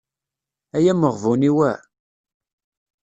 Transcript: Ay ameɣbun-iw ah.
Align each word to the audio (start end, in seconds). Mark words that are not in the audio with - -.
Ay 0.77 0.85
ameɣbun-iw 0.91 1.57
ah. 1.71 1.79